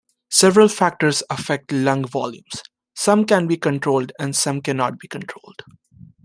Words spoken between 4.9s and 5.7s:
be controlled.